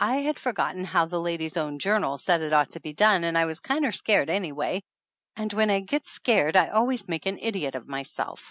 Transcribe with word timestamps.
I 0.00 0.22
had 0.22 0.38
forgotten 0.38 0.82
how 0.86 1.04
The 1.04 1.20
Ladies' 1.20 1.58
Own 1.58 1.78
Journal 1.78 2.16
said 2.16 2.40
it 2.40 2.54
ought 2.54 2.70
to 2.70 2.80
be 2.80 2.94
done, 2.94 3.22
and 3.22 3.36
I 3.36 3.44
was 3.44 3.60
kinder 3.60 3.92
scared 3.92 4.30
anyway; 4.30 4.82
and 5.36 5.52
when 5.52 5.68
I 5.70 5.80
get 5.80 6.06
scared 6.06 6.56
I 6.56 6.68
always 6.68 7.06
make 7.06 7.26
an 7.26 7.38
idiot 7.38 7.74
of 7.74 7.86
myself. 7.86 8.46